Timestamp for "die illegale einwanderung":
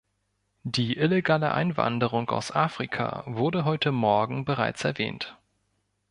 0.63-2.27